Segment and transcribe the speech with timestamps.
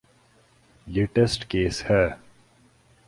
[0.87, 2.05] یہ test case ہے۔